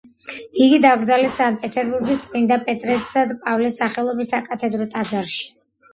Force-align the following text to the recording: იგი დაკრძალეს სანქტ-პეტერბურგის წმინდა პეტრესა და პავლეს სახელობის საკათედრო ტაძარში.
იგი 0.67 0.77
დაკრძალეს 0.85 1.35
სანქტ-პეტერბურგის 1.41 2.23
წმინდა 2.25 2.59
პეტრესა 2.71 3.27
და 3.33 3.39
პავლეს 3.45 3.79
სახელობის 3.83 4.33
საკათედრო 4.37 4.93
ტაძარში. 4.97 5.47